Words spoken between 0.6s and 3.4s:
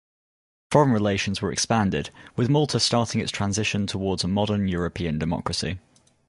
Foreign relations were expanded, with Malta starting its